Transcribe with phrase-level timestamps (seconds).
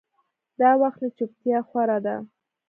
[0.59, 2.15] دا وخت نو چوپتيا خوره وه.